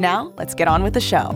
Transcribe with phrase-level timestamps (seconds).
[0.00, 1.30] Now, let's get on with the show.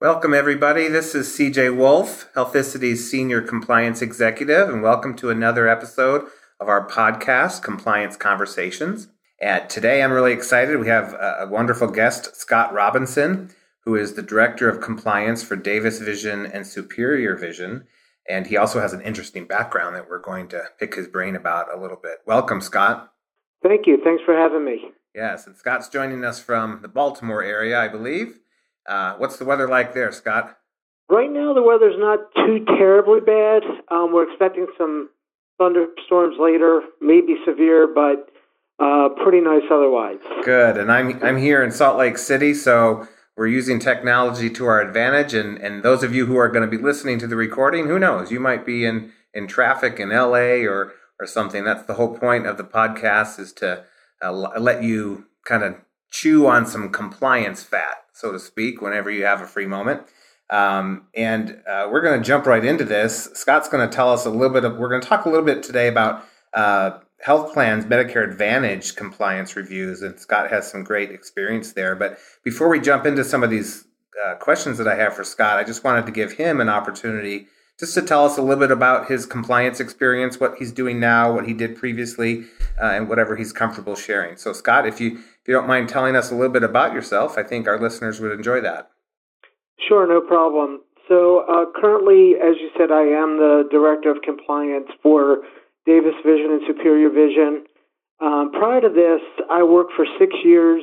[0.00, 0.88] Welcome, everybody.
[0.88, 6.26] This is CJ Wolf, Healthicity's Senior Compliance Executive, and welcome to another episode
[6.58, 9.08] of our podcast, Compliance Conversations.
[9.40, 10.80] And today I'm really excited.
[10.80, 13.50] We have a wonderful guest, Scott Robinson,
[13.84, 17.84] who is the Director of Compliance for Davis Vision and Superior Vision.
[18.28, 21.72] And he also has an interesting background that we're going to pick his brain about
[21.72, 22.18] a little bit.
[22.26, 23.12] Welcome, Scott.
[23.62, 23.98] Thank you.
[24.02, 24.90] Thanks for having me.
[25.16, 28.38] Yes, and Scott's joining us from the Baltimore area, I believe.
[28.86, 30.58] Uh, what's the weather like there, Scott?
[31.08, 33.62] Right now, the weather's not too terribly bad.
[33.90, 35.08] Um, we're expecting some
[35.56, 38.28] thunderstorms later, maybe severe, but
[38.78, 40.18] uh, pretty nice otherwise.
[40.44, 40.76] Good.
[40.76, 43.08] And I'm I'm here in Salt Lake City, so
[43.38, 45.32] we're using technology to our advantage.
[45.32, 47.98] And and those of you who are going to be listening to the recording, who
[47.98, 48.30] knows?
[48.30, 50.66] You might be in in traffic in L.A.
[50.66, 51.64] or or something.
[51.64, 53.84] That's the whole point of the podcast is to
[54.22, 55.76] uh, let you kind of
[56.10, 60.02] chew on some compliance fat, so to speak, whenever you have a free moment.
[60.48, 63.28] Um, and uh, we're going to jump right into this.
[63.34, 64.76] Scott's going to tell us a little bit of.
[64.76, 69.56] We're going to talk a little bit today about uh, health plans, Medicare Advantage compliance
[69.56, 71.96] reviews, and Scott has some great experience there.
[71.96, 73.84] But before we jump into some of these
[74.24, 77.48] uh, questions that I have for Scott, I just wanted to give him an opportunity
[77.78, 81.32] just to tell us a little bit about his compliance experience, what he's doing now,
[81.32, 82.44] what he did previously,
[82.80, 84.36] uh, and whatever he's comfortable sharing.
[84.36, 87.38] So, Scott, if you if you don't mind telling us a little bit about yourself,
[87.38, 88.90] I think our listeners would enjoy that.
[89.88, 90.80] Sure, no problem.
[91.08, 95.42] So, uh, currently, as you said, I am the director of compliance for
[95.84, 97.64] Davis Vision and Superior Vision.
[98.20, 99.20] Um, prior to this,
[99.50, 100.82] I worked for six years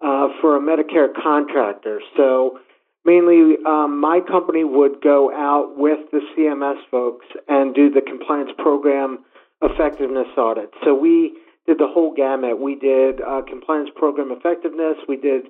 [0.00, 2.00] uh, for a Medicare contractor.
[2.16, 2.58] So,
[3.04, 8.50] mainly, um, my company would go out with the CMS folks and do the compliance
[8.58, 9.24] program
[9.62, 10.70] effectiveness audit.
[10.84, 11.34] So, we
[11.66, 12.60] did the whole gamut.
[12.60, 15.46] We did uh, compliance program effectiveness, we did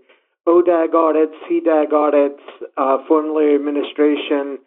[0.47, 2.43] ODAG audits, CDAG audits,
[2.77, 4.59] uh, formulary administration,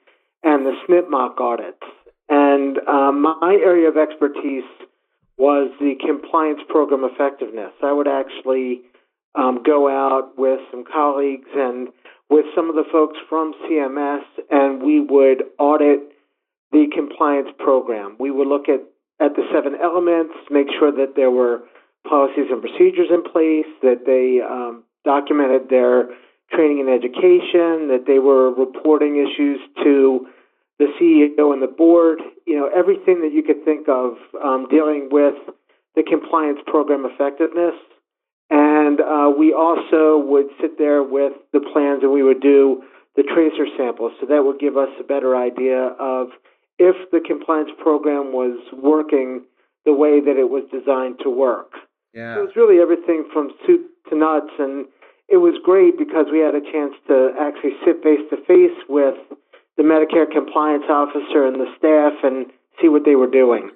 [0.44, 1.84] and the SNP mock audits.
[2.30, 4.64] And um, my area of expertise
[5.38, 7.72] was the compliance program effectiveness.
[7.84, 8.82] I would actually
[9.36, 11.90] um, go out with some colleagues and
[12.30, 16.00] with some of the folks from CMS, and we would audit
[16.72, 18.16] the compliance program.
[18.20, 18.82] We would look at,
[19.20, 21.62] at the seven elements, make sure that there were
[22.08, 26.10] policies and procedures in place, that they um, documented their
[26.52, 30.28] training and education, that they were reporting issues to
[30.78, 35.10] the CEO and the board, you know, everything that you could think of um, dealing
[35.12, 35.36] with
[35.96, 37.76] the compliance program effectiveness.
[38.86, 42.84] And uh, we also would sit there with the plans and we would do
[43.16, 44.12] the tracer samples.
[44.20, 46.30] So that would give us a better idea of
[46.78, 49.46] if the compliance program was working
[49.86, 51.74] the way that it was designed to work.
[52.14, 52.36] Yeah.
[52.36, 54.54] So it was really everything from soup to nuts.
[54.60, 54.86] And
[55.30, 59.18] it was great because we had a chance to actually sit face to face with
[59.78, 63.72] the Medicare compliance officer and the staff and see what they were doing.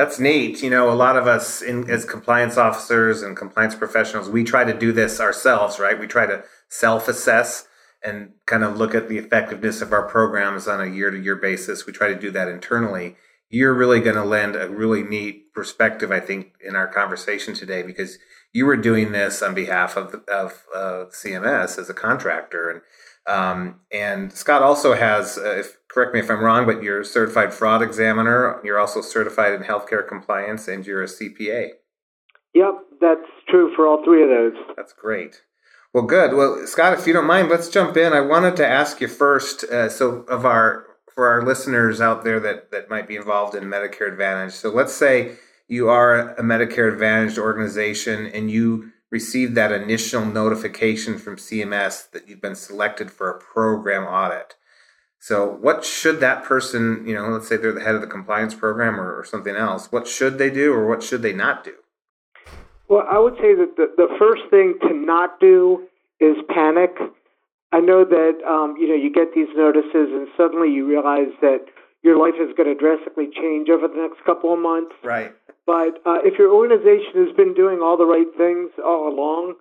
[0.00, 0.62] That's neat.
[0.62, 4.64] You know, a lot of us in, as compliance officers and compliance professionals, we try
[4.64, 6.00] to do this ourselves, right?
[6.00, 7.68] We try to self assess
[8.02, 11.36] and kind of look at the effectiveness of our programs on a year to year
[11.36, 11.84] basis.
[11.84, 13.16] We try to do that internally.
[13.50, 17.82] You're really going to lend a really neat perspective, I think, in our conversation today
[17.82, 18.16] because
[18.54, 22.70] you were doing this on behalf of, of uh, CMS as a contractor.
[22.70, 22.80] And
[23.26, 27.04] um, and Scott also has, uh, if, correct me if I'm wrong, but you're a
[27.04, 28.60] certified fraud examiner.
[28.64, 31.70] You're also certified in healthcare compliance, and you're a CPA.
[32.54, 34.52] Yep, that's true for all three of those.
[34.76, 35.42] That's great.
[35.92, 36.34] Well, good.
[36.34, 38.12] Well, Scott, if you don't mind, let's jump in.
[38.12, 39.64] I wanted to ask you first.
[39.64, 43.64] Uh, so, of our for our listeners out there that that might be involved in
[43.64, 44.52] Medicare Advantage.
[44.52, 45.32] So, let's say
[45.66, 52.28] you are a Medicare Advantage organization and you received that initial notification from CMS that
[52.28, 54.54] you've been selected for a program audit.
[55.22, 58.54] So, what should that person, you know, let's say they're the head of the compliance
[58.54, 61.74] program or, or something else, what should they do or what should they not do?
[62.88, 65.86] Well, I would say that the, the first thing to not do
[66.20, 66.96] is panic.
[67.70, 71.66] I know that um, you know you get these notices and suddenly you realize that
[72.02, 74.94] your life is going to drastically change over the next couple of months.
[75.04, 75.32] Right.
[75.66, 79.54] But uh, if your organization has been doing all the right things all along,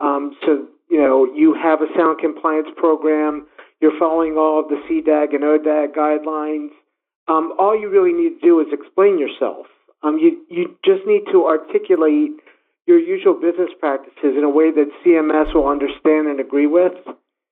[0.00, 3.46] um, so you know you have a sound compliance program,
[3.82, 6.70] you're following all of the CDAG and ODAG guidelines.
[7.28, 9.66] Um, all you really need to do is explain yourself.
[10.02, 12.30] Um, you you just need to articulate
[12.86, 16.94] your usual business practices in a way that CMS will understand and agree with.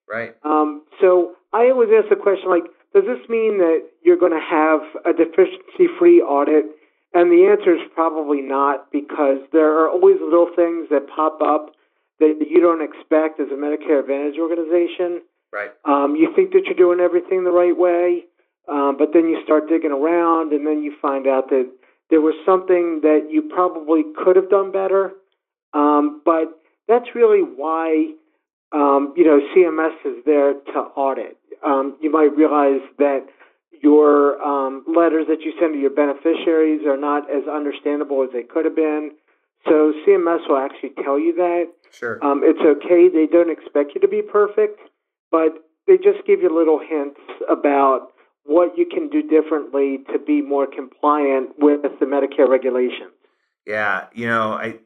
[0.09, 0.35] Right.
[0.45, 4.43] Um, so I always ask the question like, does this mean that you're going to
[4.43, 6.67] have a deficiency-free audit?
[7.15, 11.75] And the answer is probably not because there are always little things that pop up
[12.19, 15.23] that you don't expect as a Medicare Advantage organization.
[15.53, 15.71] Right.
[15.85, 18.25] Um, you think that you're doing everything the right way,
[18.69, 21.71] um, but then you start digging around, and then you find out that
[22.09, 25.13] there was something that you probably could have done better.
[25.73, 26.59] Um, but
[26.89, 28.13] that's really why
[28.73, 31.37] um, you know CMS is there to audit.
[31.65, 33.27] Um, you might realize that
[33.83, 38.43] your um, letters that you send to your beneficiaries are not as understandable as they
[38.43, 39.13] could have been.
[39.67, 41.67] So CMS will actually tell you that.
[41.93, 42.25] Sure.
[42.25, 43.09] Um, it's okay.
[43.09, 44.81] They don't expect you to be perfect,
[45.31, 45.53] but
[45.87, 48.09] they just give you little hints about
[48.45, 53.13] what you can do differently to be more compliant with the Medicare regulations.
[53.67, 54.79] Yeah, you know, I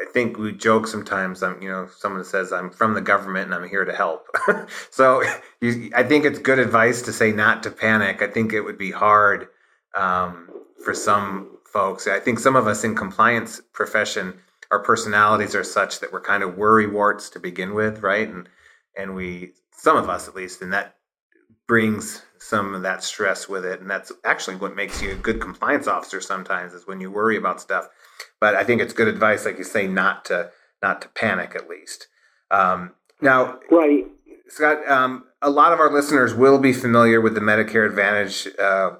[0.00, 1.42] I think we joke sometimes.
[1.42, 4.26] I'm, you know, someone says I'm from the government and I'm here to help.
[4.90, 5.22] so
[5.60, 8.22] you, I think it's good advice to say not to panic.
[8.22, 9.48] I think it would be hard
[9.94, 10.50] um,
[10.84, 12.06] for some folks.
[12.06, 14.34] I think some of us in compliance profession,
[14.70, 18.28] our personalities are such that we're kind of worry warts to begin with, right?
[18.28, 18.48] And
[18.96, 19.52] and we,
[19.82, 20.94] some of us at least, and that
[21.66, 23.80] brings some of that stress with it.
[23.80, 27.36] And that's actually what makes you a good compliance officer sometimes is when you worry
[27.36, 27.88] about stuff.
[28.40, 30.50] But I think it's good advice, like you say, not to
[30.84, 32.06] not to panic at least.
[32.52, 34.04] Um, now, right,
[34.46, 38.90] Scott, um, a lot of our listeners will be familiar with the Medicare Advantage uh,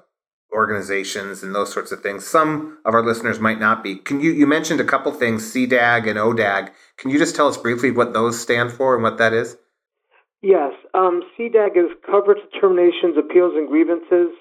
[0.51, 2.27] organizations and those sorts of things.
[2.27, 3.95] Some of our listeners might not be.
[3.95, 6.71] Can you you mentioned a couple things, CDAG and ODAG.
[6.97, 9.55] Can you just tell us briefly what those stand for and what that is?
[10.43, 14.35] Yes, um, CDAG is Coverage Determinations, Appeals, and Grievances.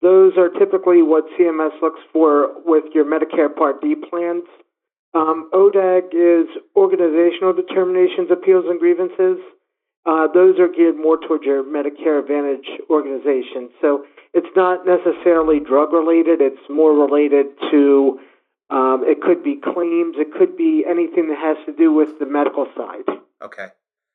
[0.00, 4.44] Those are typically what CMS looks for with your Medicare Part D plans.
[5.12, 9.42] Um, ODAG is Organizational Determinations, Appeals, and Grievances.
[10.06, 13.70] Uh, those are geared more towards your Medicare Advantage organization.
[13.80, 18.20] So it's not necessarily drug related, it's more related to
[18.70, 22.26] um, it could be claims, it could be anything that has to do with the
[22.26, 23.18] medical side.
[23.42, 23.66] Okay,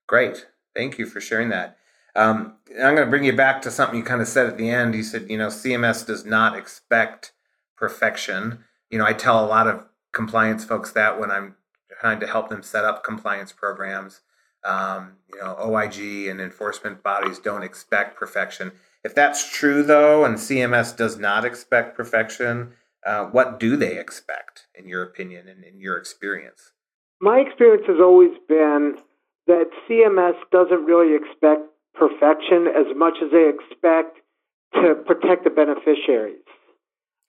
[0.08, 0.46] great.
[0.76, 1.78] Thank you for sharing that.
[2.16, 4.70] Um, I'm going to bring you back to something you kind of said at the
[4.70, 4.96] end.
[4.96, 7.34] You said, you know, CMS does not expect
[7.76, 8.60] perfection.
[8.90, 11.56] You know, I tell a lot of compliance folks that when I'm
[12.00, 14.22] trying to help them set up compliance programs.
[14.64, 18.72] Um, you know, OIG and enforcement bodies don't expect perfection.
[19.04, 22.72] If that's true, though, and CMS does not expect perfection,
[23.06, 26.72] uh, what do they expect, in your opinion and in your experience?
[27.22, 28.96] My experience has always been
[29.48, 31.62] that CMS doesn't really expect
[31.94, 34.18] perfection as much as they expect
[34.74, 36.44] to protect the beneficiaries.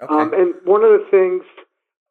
[0.02, 0.12] Okay.
[0.12, 1.42] Um, and one of the things,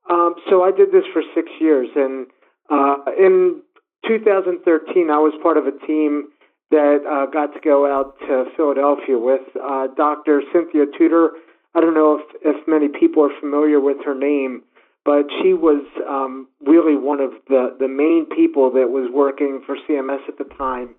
[0.10, 2.28] um, so I did this for six years, and
[2.70, 3.62] uh, in
[4.08, 6.30] 2013, I was part of a team
[6.72, 10.42] that uh, got to go out to Philadelphia with uh, Dr.
[10.52, 11.32] Cynthia Tudor.
[11.76, 14.64] I don't know if, if many people are familiar with her name,
[15.06, 19.78] but she was um, really one of the, the main people that was working for
[19.88, 20.96] CMS at the time.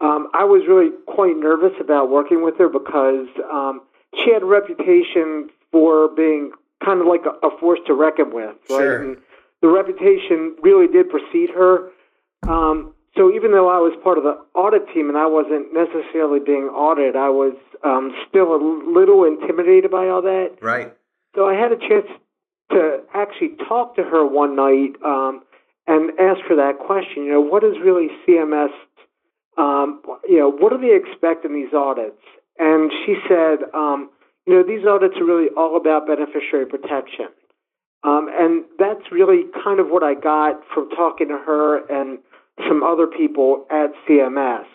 [0.00, 3.82] Um, I was really quite nervous about working with her because um,
[4.16, 8.56] she had a reputation for being kind of like a, a force to reckon with,
[8.70, 8.80] right?
[8.80, 9.02] Sure.
[9.02, 9.18] And
[9.60, 11.90] the reputation really did precede her.
[12.48, 16.40] Um, so even though I was part of the audit team and I wasn't necessarily
[16.40, 20.58] being audited, I was um, still a little intimidated by all that.
[20.60, 20.92] Right.
[21.34, 22.06] So I had a chance
[22.74, 25.42] to actually talk to her one night um,
[25.86, 27.24] and ask her that question.
[27.24, 28.74] You know, what is really CMS?
[29.56, 32.20] Um, you know, what do they expect in these audits?
[32.58, 34.10] And she said, um,
[34.46, 37.26] you know, these audits are really all about beneficiary protection.
[38.04, 42.18] Um, and that's really kind of what I got from talking to her and
[42.68, 44.66] some other people at CMS.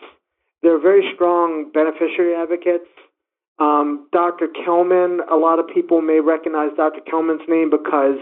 [0.62, 2.90] They're very strong beneficiary advocates.
[3.60, 4.48] Um, Dr.
[4.48, 7.02] Kelman, a lot of people may recognize Dr.
[7.02, 8.18] Kelman's name because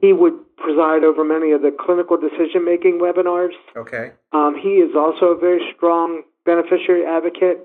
[0.00, 3.56] he would preside over many of the clinical decision making webinars.
[3.76, 4.12] Okay.
[4.32, 7.64] Um, he is also a very strong beneficiary advocate.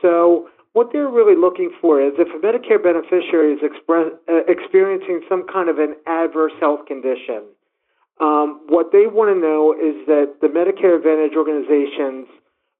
[0.00, 5.20] So, what they're really looking for is if a Medicare beneficiary is express, uh, experiencing
[5.28, 7.44] some kind of an adverse health condition,
[8.20, 12.26] um, what they want to know is that the Medicare Advantage organizations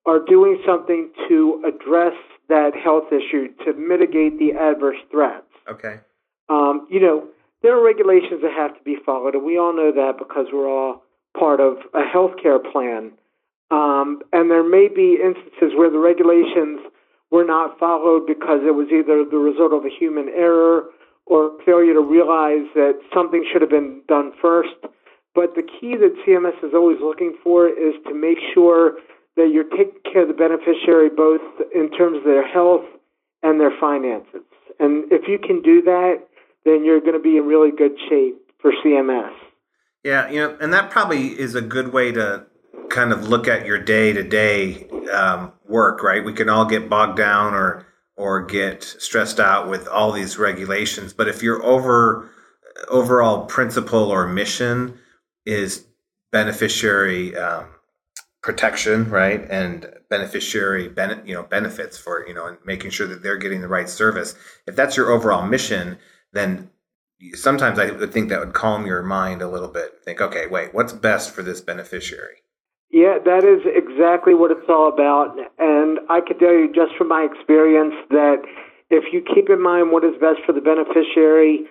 [0.06, 2.14] are doing something to address
[2.48, 5.46] that health issue to mitigate the adverse threats.
[5.70, 6.00] Okay.
[6.48, 7.28] Um, you know,
[7.62, 10.68] there are regulations that have to be followed, and we all know that because we're
[10.68, 11.02] all
[11.38, 13.12] part of a healthcare plan.
[13.70, 16.80] Um, and there may be instances where the regulations
[17.30, 20.90] were not followed because it was either the result of a human error
[21.24, 24.76] or failure to realize that something should have been done first.
[25.34, 28.98] But the key that CMS is always looking for is to make sure
[29.36, 31.40] that you're taking care of the beneficiary both
[31.74, 32.84] in terms of their health
[33.42, 34.42] and their finances.
[34.78, 36.22] And if you can do that,
[36.64, 39.32] then you're going to be in really good shape for CMS.
[40.04, 42.46] Yeah, you know, and that probably is a good way to
[42.90, 44.86] kind of look at your day to day
[45.66, 46.24] work, right?
[46.24, 51.12] We can all get bogged down or or get stressed out with all these regulations,
[51.12, 52.30] but if your over
[52.88, 54.98] overall principle or mission
[55.46, 55.86] is
[56.30, 57.66] beneficiary um,
[58.42, 63.22] protection, right, and beneficiary ben- you know benefits for you know and making sure that
[63.22, 64.34] they're getting the right service.
[64.66, 65.98] If that's your overall mission,
[66.32, 66.70] then
[67.34, 70.02] sometimes I would think that would calm your mind a little bit.
[70.04, 72.42] Think, okay, wait, what's best for this beneficiary?
[72.90, 75.38] Yeah, that is exactly what it's all about.
[75.58, 78.42] And I can tell you just from my experience that
[78.90, 81.64] if you keep in mind what is best for the beneficiary,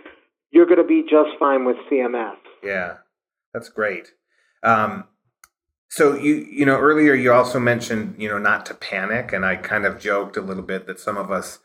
[0.49, 2.37] you're going to be just fine with CMS.
[2.63, 2.97] Yeah,
[3.53, 4.13] that's great.
[4.63, 5.05] Um,
[5.91, 9.57] so you you know earlier you also mentioned you know not to panic, and I
[9.57, 11.60] kind of joked a little bit that some of us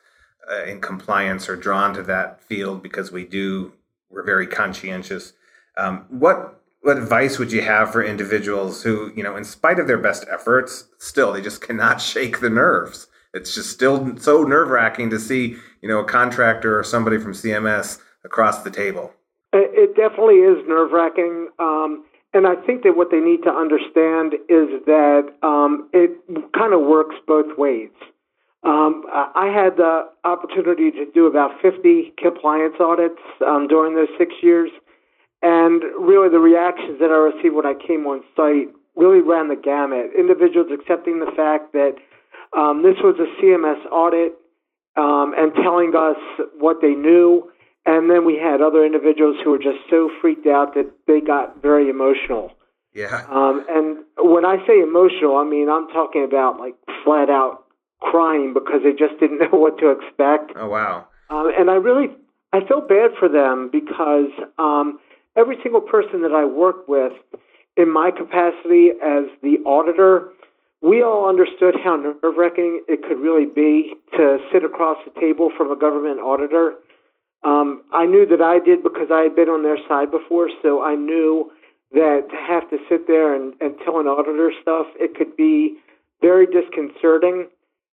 [0.51, 3.73] uh, in compliance are drawn to that field because we do
[4.11, 5.33] we're very conscientious.
[5.77, 9.87] Um, what what advice would you have for individuals who you know in spite of
[9.87, 13.07] their best efforts still they just cannot shake the nerves?
[13.33, 17.33] It's just still so nerve wracking to see you know a contractor or somebody from
[17.33, 19.13] cms across the table.
[19.53, 22.05] It definitely is nerve wracking um,
[22.37, 26.11] and i think that what they need to understand is that um, it
[26.53, 27.91] kind of works both ways
[28.67, 34.35] um, I had the opportunity to do about 50 compliance audits um, during those six
[34.43, 34.71] years,
[35.41, 39.55] and really the reactions that I received when I came on site really ran the
[39.55, 40.11] gamut.
[40.19, 41.95] Individuals accepting the fact that
[42.59, 44.35] um, this was a CMS audit
[44.97, 46.19] um, and telling us
[46.59, 47.49] what they knew,
[47.87, 51.63] and then we had other individuals who were just so freaked out that they got
[51.63, 52.53] very emotional.
[52.93, 53.25] Yeah.
[53.31, 56.75] Um, and when I say emotional, I mean I'm talking about like
[57.05, 57.65] flat out
[58.01, 60.53] crying because they just didn't know what to expect.
[60.57, 61.07] Oh wow!
[61.31, 62.09] Um, and I really
[62.53, 64.99] I felt bad for them because um,
[65.37, 67.13] every single person that I worked with
[67.77, 70.31] in my capacity as the auditor,
[70.81, 75.51] we all understood how nerve wracking it could really be to sit across the table
[75.57, 76.75] from a government auditor.
[77.43, 80.83] Um, I knew that I did because I had been on their side before, so
[80.83, 81.51] I knew
[81.93, 85.77] that to have to sit there and, and tell an auditor stuff, it could be
[86.21, 87.49] very disconcerting.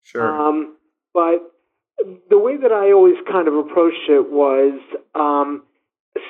[0.03, 0.27] Sure.
[0.27, 0.77] Um,
[1.15, 1.53] but
[2.29, 4.79] the way that I always kind of approached it was
[5.15, 5.63] um,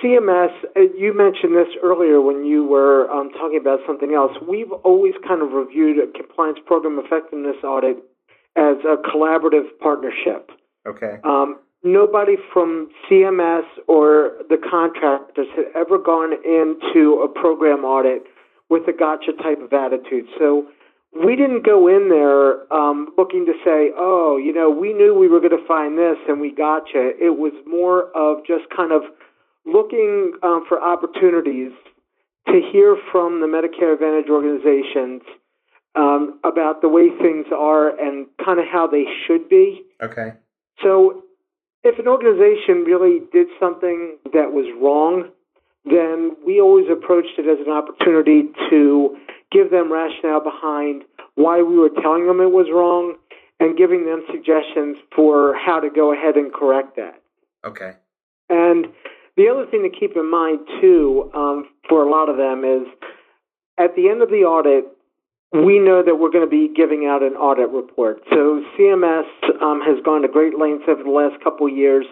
[0.02, 0.52] CMS.
[0.76, 4.32] Uh, you mentioned this earlier when you were um, talking about something else.
[4.46, 7.98] We've always kind of reviewed a compliance program effectiveness audit
[8.56, 10.50] as a collaborative partnership.
[10.86, 11.18] Okay.
[11.24, 18.24] Um, nobody from CMS or the contractors had ever gone into a program audit
[18.68, 20.26] with a gotcha type of attitude.
[20.38, 20.66] So
[21.24, 25.28] we didn't go in there um, looking to say, oh, you know, we knew we
[25.28, 27.12] were going to find this and we gotcha.
[27.18, 29.02] It was more of just kind of
[29.64, 31.72] looking um, for opportunities
[32.48, 35.22] to hear from the Medicare Advantage organizations
[35.94, 39.82] um, about the way things are and kind of how they should be.
[40.02, 40.32] Okay.
[40.82, 41.22] So
[41.86, 45.30] if an organization really did something that was wrong,
[45.84, 49.16] then we always approached it as an opportunity to
[49.52, 51.04] give them rationale behind
[51.36, 53.14] why we were telling them it was wrong
[53.60, 57.22] and giving them suggestions for how to go ahead and correct that.
[57.64, 57.92] Okay.
[58.50, 58.86] And
[59.36, 62.86] the other thing to keep in mind, too, um, for a lot of them is
[63.78, 64.84] at the end of the audit,
[65.52, 68.22] we know that we're going to be giving out an audit report.
[68.30, 69.28] So CMS
[69.62, 72.06] um, has gone to great lengths over the last couple of years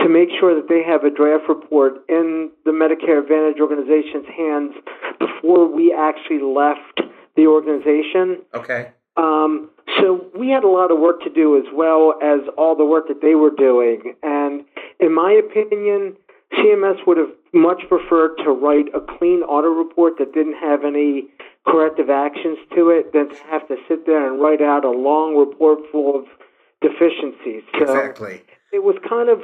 [0.00, 4.72] to make sure that they have a draft report in the Medicare Advantage organization's hands
[5.18, 7.00] before we actually left
[7.34, 8.42] the organization.
[8.54, 8.92] Okay.
[9.16, 12.84] Um, so we had a lot of work to do as well as all the
[12.84, 14.14] work that they were doing.
[14.22, 14.64] And
[15.00, 16.16] in my opinion,
[16.58, 21.28] CMS would have much preferred to write a clean audit report that didn't have any
[21.66, 25.36] corrective actions to it than to have to sit there and write out a long
[25.36, 26.24] report full of
[26.80, 27.62] deficiencies.
[27.78, 28.42] So exactly.
[28.72, 29.40] It was kind of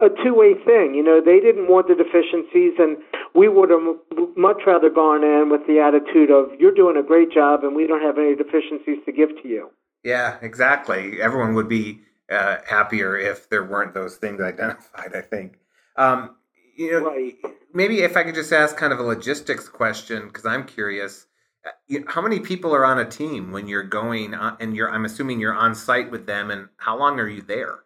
[0.00, 0.94] a two-way thing.
[0.94, 2.98] You know, they didn't want the deficiencies, and
[3.34, 3.82] we would have
[4.36, 7.86] much rather gone in with the attitude of "You're doing a great job, and we
[7.86, 9.70] don't have any deficiencies to give to you."
[10.02, 11.20] Yeah, exactly.
[11.20, 15.14] Everyone would be uh, happier if there weren't those things identified.
[15.14, 15.58] I think.
[15.96, 16.36] Um,
[16.76, 17.36] you know, right.
[17.72, 21.26] maybe if I could just ask kind of a logistics question because I'm curious.
[21.64, 24.90] Uh, how many people are on a team when you're going on, and you're?
[24.90, 27.80] I'm assuming you're on site with them, and how long are you there?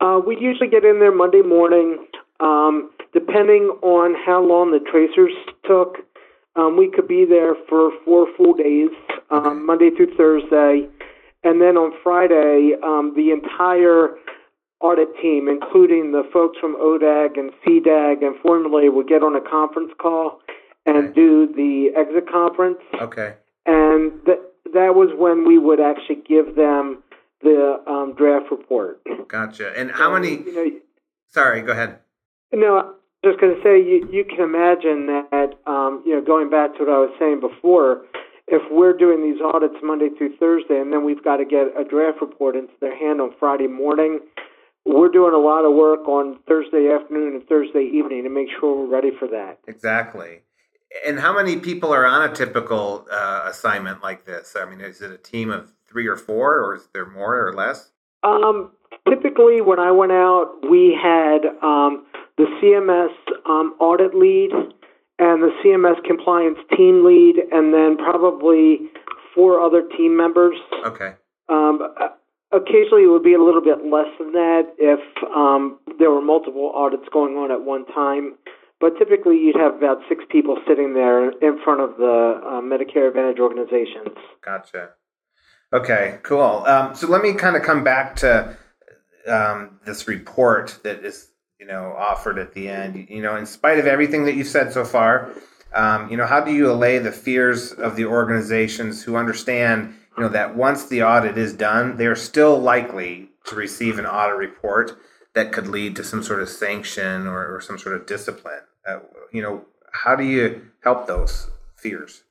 [0.00, 2.06] Uh, we usually get in there Monday morning.
[2.40, 5.32] Um, depending on how long the tracers
[5.66, 5.96] took,
[6.56, 8.90] um, we could be there for four full days,
[9.30, 9.66] um.
[9.66, 10.88] Monday through Thursday.
[11.42, 14.16] And then on Friday, um, the entire
[14.80, 19.40] audit team, including the folks from ODAG and CDAG and Formulary, would get on a
[19.40, 20.40] conference call
[20.86, 21.12] and okay.
[21.14, 22.78] do the exit conference.
[23.00, 23.34] Okay.
[23.66, 24.40] And that
[24.72, 27.02] that was when we would actually give them
[27.42, 29.00] the um, draft report.
[29.28, 29.72] Gotcha.
[29.76, 30.30] And how many?
[30.30, 30.70] You know,
[31.28, 31.98] sorry, go ahead.
[32.52, 32.94] No, I was
[33.24, 36.84] just going to say you you can imagine that um, you know going back to
[36.84, 38.02] what I was saying before.
[38.52, 41.84] If we're doing these audits Monday through Thursday, and then we've got to get a
[41.84, 44.18] draft report into their hand on Friday morning,
[44.84, 48.84] we're doing a lot of work on Thursday afternoon and Thursday evening to make sure
[48.84, 49.58] we're ready for that.
[49.68, 50.40] Exactly.
[51.06, 54.56] And how many people are on a typical uh, assignment like this?
[54.58, 57.52] I mean, is it a team of three or four, or is there more or
[57.52, 57.92] less?
[58.22, 58.72] Um,
[59.08, 62.06] typically, when I went out, we had um,
[62.36, 63.14] the CMS
[63.48, 64.50] um, audit lead
[65.18, 68.90] and the CMS compliance team lead, and then probably
[69.34, 70.56] four other team members.
[70.84, 71.14] Okay.
[71.48, 71.80] Um,
[72.52, 75.00] occasionally, it would be a little bit less than that if
[75.34, 78.36] um, there were multiple audits going on at one time.
[78.80, 83.08] But typically, you'd have about six people sitting there in front of the uh, Medicare
[83.08, 84.16] Advantage organizations.
[84.44, 84.90] Gotcha.
[85.72, 86.64] Okay, cool.
[86.66, 88.56] Um, so let me kind of come back to
[89.28, 91.28] um, this report that is,
[91.60, 93.06] you know, offered at the end.
[93.08, 95.30] You know, in spite of everything that you've said so far,
[95.74, 100.24] um, you know, how do you allay the fears of the organizations who understand, you
[100.24, 104.36] know, that once the audit is done, they are still likely to receive an audit
[104.36, 104.98] report
[105.34, 108.60] that could lead to some sort of sanction or, or some sort of discipline?
[108.86, 108.98] Uh,
[109.32, 112.24] you know, how do you help those fears?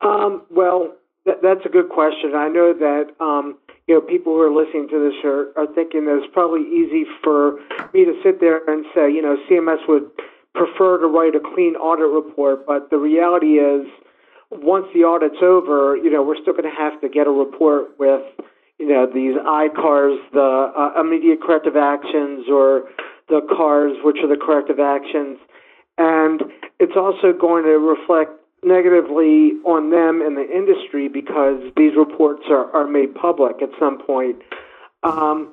[0.00, 0.94] Um, well,
[1.26, 2.32] that, that's a good question.
[2.34, 6.06] I know that um, you know people who are listening to this are, are thinking
[6.06, 7.60] that it's probably easy for
[7.92, 10.10] me to sit there and say, you know, CMS would
[10.54, 13.86] prefer to write a clean audit report, but the reality is,
[14.50, 17.98] once the audit's over, you know, we're still going to have to get a report
[17.98, 18.22] with,
[18.78, 22.90] you know, these ICARs, the uh, immediate corrective actions, or
[23.28, 25.38] the CARs, which are the corrective actions,
[25.96, 26.42] and
[26.80, 28.32] it's also going to reflect
[28.62, 33.98] negatively on them and the industry because these reports are, are made public at some
[34.02, 34.36] point.
[35.02, 35.52] Um,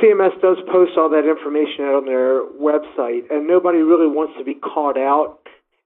[0.00, 4.44] CMS does post all that information out on their website, and nobody really wants to
[4.44, 5.39] be caught out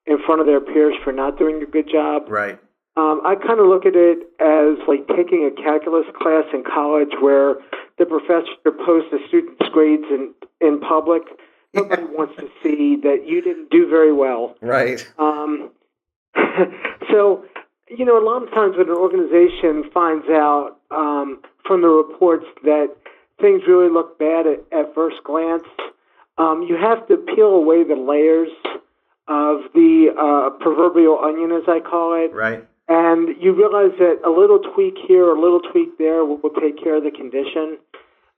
[0.07, 2.25] in front of their peers for not doing a good job.
[2.29, 2.59] Right.
[2.97, 7.11] Um, I kind of look at it as like taking a calculus class in college
[7.21, 7.57] where
[7.99, 11.23] the professor posts the student's grades in, in public.
[11.73, 14.55] Nobody wants to see that you didn't do very well.
[14.61, 15.05] Right.
[15.19, 15.71] Um,
[17.11, 17.45] so,
[17.89, 22.47] you know, a lot of times when an organization finds out um, from the reports
[22.63, 22.95] that
[23.41, 25.65] things really look bad at, at first glance,
[26.39, 28.51] um, you have to peel away the layers
[29.29, 32.35] of the uh, proverbial onion, as I call it.
[32.35, 32.67] Right.
[32.89, 36.83] And you realize that a little tweak here, a little tweak there will, will take
[36.83, 37.79] care of the condition.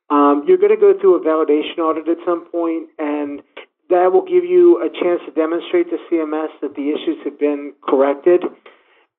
[0.09, 3.43] Um, you're going to go through a validation audit at some point, and
[3.91, 7.73] that will give you a chance to demonstrate to CMS that the issues have been
[7.83, 8.43] corrected.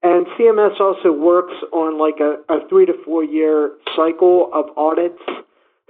[0.03, 5.21] And CMS also works on like a, a three to four year cycle of audits.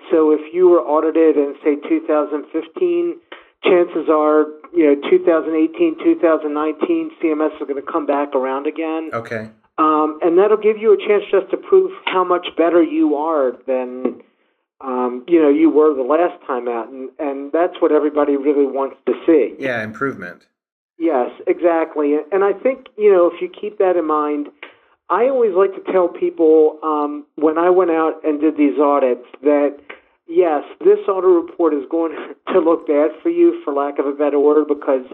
[0.10, 3.20] So if you were audited in, say, 2015,
[3.64, 9.10] chances are, you know, 2018, 2019, CMS is going to come back around again.
[9.14, 9.50] Okay.
[9.78, 13.54] Um, and that'll give you a chance just to prove how much better you are
[13.68, 14.24] than
[14.82, 18.66] um, you know you were the last time out, and and that's what everybody really
[18.66, 19.56] wants to see.
[19.60, 20.44] Yeah, improvement.
[21.00, 24.48] Yes, exactly, and I think you know if you keep that in mind.
[25.10, 29.24] I always like to tell people um, when I went out and did these audits
[29.42, 29.78] that
[30.28, 32.14] yes, this audit report is going
[32.54, 35.06] to look bad for you, for lack of a better word, because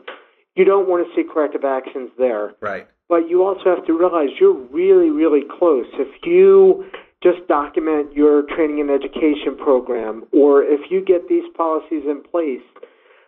[0.55, 2.53] you don't want to see corrective actions there.
[2.61, 2.87] Right.
[3.09, 5.85] But you also have to realize you're really, really close.
[5.93, 6.85] If you
[7.21, 12.61] just document your training and education program, or if you get these policies in place,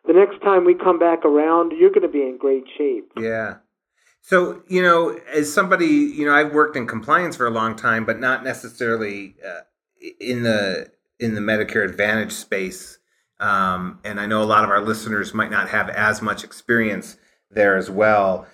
[0.06, 3.12] the next time we come back around, you're going to be in great shape.
[3.18, 3.56] Yeah.
[4.22, 8.06] So, you know, as somebody, you know, I've worked in compliance for a long time,
[8.06, 9.62] but not necessarily uh,
[10.20, 13.00] in the in the Medicare Advantage space.
[13.40, 17.18] Um, and I know a lot of our listeners might not have as much experience
[17.52, 18.48] there as well.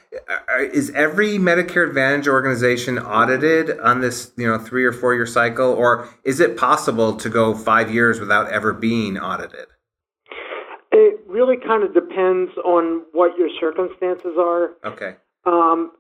[0.60, 5.72] Is every Medicare Advantage organization audited on this, you know, three or four year cycle,
[5.72, 9.68] or is it possible to go five years without ever being audited?
[10.92, 14.72] It really kind of depends on what your circumstances are.
[14.86, 15.16] Okay.
[15.46, 15.92] Um,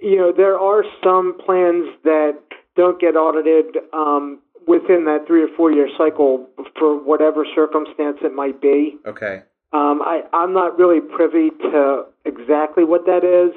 [0.00, 2.38] you know, there are some plans that
[2.76, 6.46] don't get audited um, within that three or four year cycle
[6.78, 8.96] for whatever circumstance it might be.
[9.04, 9.42] Okay.
[9.72, 13.52] Um, I, I'm not really privy to exactly what that is,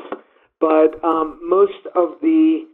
[0.60, 2.66] but um, most of the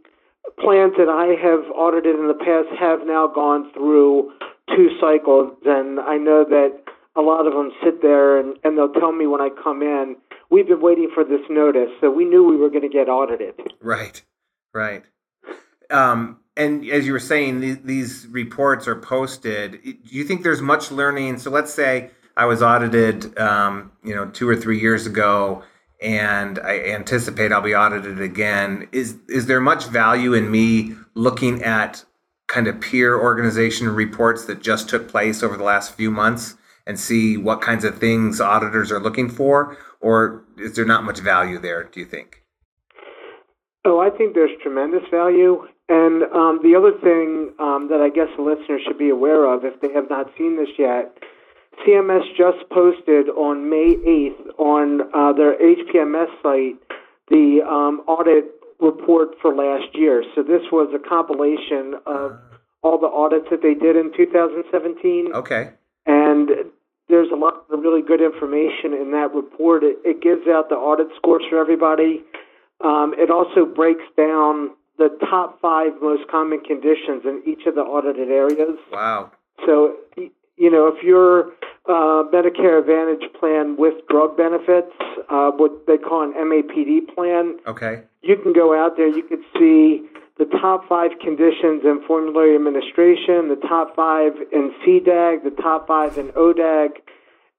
[0.58, 4.32] plans that I have audited in the past have now gone through
[4.74, 6.80] two cycles, and I know that
[7.16, 10.16] a lot of them sit there and, and they'll tell me when I come in,
[10.50, 13.54] we've been waiting for this notice, so we knew we were going to get audited.
[13.80, 14.22] Right,
[14.72, 15.02] right.
[15.90, 19.82] Um, and as you were saying, th- these reports are posted.
[19.82, 21.38] Do you think there's much learning?
[21.38, 25.62] So let's say I was audited, um, you know, two or three years ago,
[26.02, 28.88] and I anticipate I'll be audited again.
[28.92, 32.04] Is is there much value in me looking at
[32.46, 36.98] kind of peer organization reports that just took place over the last few months and
[36.98, 41.58] see what kinds of things auditors are looking for, or is there not much value
[41.58, 41.84] there?
[41.84, 42.42] Do you think?
[43.84, 45.66] Oh, I think there's tremendous value.
[45.90, 49.64] And um, the other thing um, that I guess the listeners should be aware of,
[49.64, 51.18] if they have not seen this yet,
[51.82, 56.78] CMS just posted on May 8th on uh, their HPMS site
[57.28, 60.22] the um, audit report for last year.
[60.34, 62.38] So this was a compilation of
[62.82, 65.32] all the audits that they did in 2017.
[65.34, 65.70] Okay.
[66.06, 66.70] And
[67.08, 69.82] there's a lot of really good information in that report.
[69.82, 72.22] It, it gives out the audit scores for everybody.
[72.80, 77.80] Um, it also breaks down the top five most common conditions in each of the
[77.80, 78.78] audited areas.
[78.92, 79.32] Wow.
[79.66, 81.52] So, you know, if you're
[81.86, 84.92] uh, Medicare Advantage plan with drug benefits,
[85.28, 88.02] uh, what they call an MAPD plan, Okay.
[88.22, 90.06] you can go out there, you could see
[90.38, 96.16] the top five conditions in formulary administration, the top five in CDAG, the top five
[96.16, 96.90] in ODAG,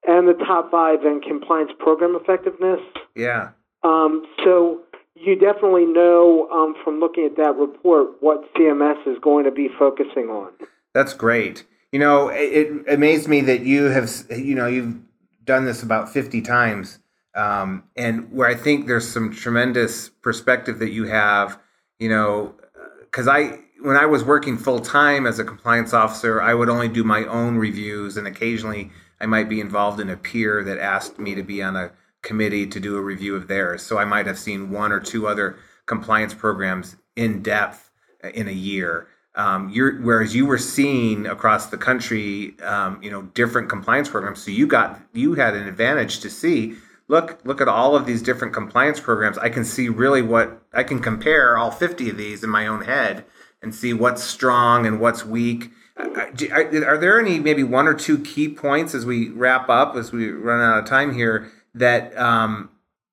[0.07, 2.79] and the top five in compliance program effectiveness.
[3.15, 3.49] Yeah.
[3.83, 4.81] Um, so
[5.23, 9.69] you definitely know um, from looking at that report what CMS is going to be
[9.77, 10.51] focusing on.
[10.93, 11.65] That's great.
[11.91, 14.97] You know, it, it amazed me that you have, you know, you've
[15.43, 16.99] done this about 50 times.
[17.35, 21.59] Um, and where I think there's some tremendous perspective that you have,
[21.99, 22.55] you know,
[22.99, 26.87] because I, when I was working full time as a compliance officer, I would only
[26.87, 31.19] do my own reviews, and occasionally I might be involved in a peer that asked
[31.19, 33.81] me to be on a committee to do a review of theirs.
[33.81, 37.91] So I might have seen one or two other compliance programs in depth
[38.33, 39.07] in a year.
[39.33, 44.43] Um, whereas you were seeing across the country, um, you know, different compliance programs.
[44.43, 46.75] So you got you had an advantage to see.
[47.07, 49.37] Look, look at all of these different compliance programs.
[49.37, 52.83] I can see really what I can compare all 50 of these in my own
[52.83, 53.25] head
[53.61, 55.71] and see what's strong and what's weak.
[55.97, 60.29] Are there any maybe one or two key points as we wrap up, as we
[60.29, 62.69] run out of time here, that um,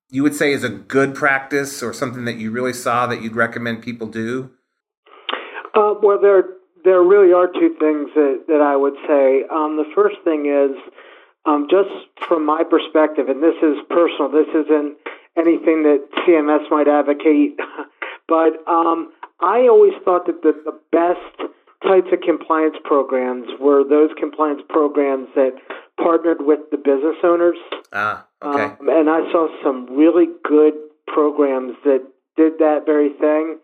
[0.09, 3.35] you would say is a good practice or something that you really saw that you'd
[3.35, 4.51] recommend people do?
[5.75, 6.43] Uh, well, there
[6.83, 9.43] there really are two things that, that I would say.
[9.51, 10.77] Um, the first thing is
[11.45, 11.89] um, just
[12.27, 14.31] from my perspective, and this is personal.
[14.31, 14.95] This isn't
[15.37, 17.59] anything that CMS might advocate,
[18.27, 21.51] but um, I always thought that the, the best
[21.83, 25.51] types of compliance programs were those compliance programs that
[26.01, 27.57] partnered with the business owners.
[27.93, 28.63] Ah, okay.
[28.63, 30.73] Um, and I saw some really good
[31.07, 32.05] programs that
[32.37, 33.59] did that very thing.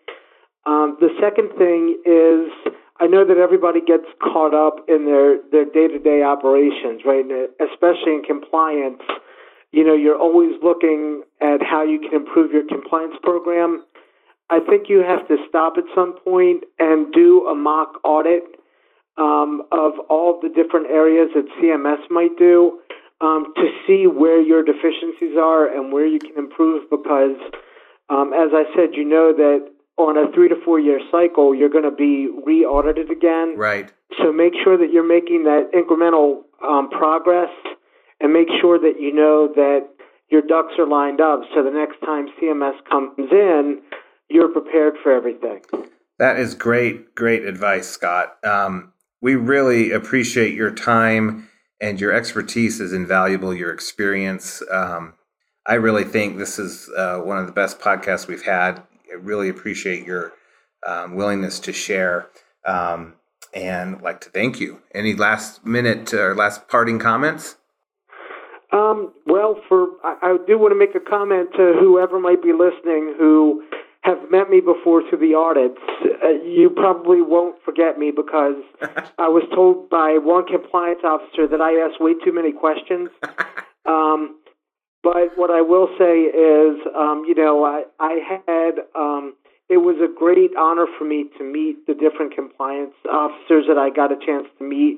[0.65, 5.65] Um, the second thing is I know that everybody gets caught up in their their
[5.65, 7.23] day to day operations, right?
[7.23, 9.03] And especially in compliance,
[9.71, 13.83] you know, you're always looking at how you can improve your compliance program.
[14.49, 18.43] I think you have to stop at some point and do a mock audit
[19.17, 22.79] um, of all the different areas that CMS might do
[23.21, 26.89] um, to see where your deficiencies are and where you can improve.
[26.89, 27.37] Because,
[28.09, 31.69] um, as I said, you know that on a three to four year cycle, you're
[31.69, 33.55] going to be re audited again.
[33.57, 33.91] Right.
[34.21, 37.49] So make sure that you're making that incremental um, progress
[38.19, 39.87] and make sure that you know that
[40.29, 43.81] your ducks are lined up so the next time CMS comes in,
[44.29, 45.61] you're prepared for everything.
[46.17, 48.37] That is great, great advice, Scott.
[48.43, 51.49] Um, we really appreciate your time
[51.81, 54.61] and your expertise is invaluable, your experience.
[54.71, 55.13] Um,
[55.65, 58.83] I really think this is uh, one of the best podcasts we've had.
[59.11, 60.33] I really appreciate your
[60.87, 62.29] um, willingness to share
[62.65, 63.15] um,
[63.53, 64.81] and like to thank you.
[64.93, 67.57] Any last minute or last parting comments?
[68.71, 72.51] Um, well, for I, I do want to make a comment to whoever might be
[72.51, 73.63] listening who
[74.05, 75.81] have met me before through the audits.
[76.23, 78.55] Uh, you probably won't forget me because
[79.17, 83.09] I was told by one compliance officer that I asked way too many questions.
[83.87, 84.21] Um,
[85.03, 88.13] But what I will say is, um, you know, I, I
[88.47, 89.35] had, um,
[89.69, 93.91] it was a great honor for me to meet the different compliance officers that I
[93.91, 94.97] got a chance to meet.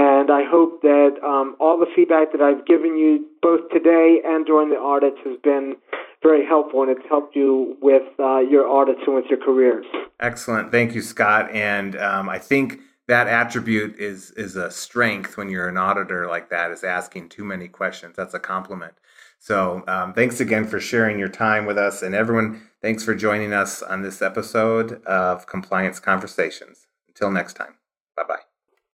[0.00, 4.46] And I hope that um, all the feedback that I've given you, both today and
[4.46, 5.76] during the audits, has been
[6.22, 9.84] very helpful and it's helped you with uh, your audits and with your careers.
[10.18, 10.70] Excellent.
[10.70, 11.50] Thank you, Scott.
[11.50, 16.48] And um, I think that attribute is is a strength when you're an auditor like
[16.48, 18.14] that is asking too many questions.
[18.16, 18.94] That's a compliment.
[19.38, 22.02] So um, thanks again for sharing your time with us.
[22.02, 26.86] And everyone, thanks for joining us on this episode of Compliance Conversations.
[27.08, 27.74] Until next time.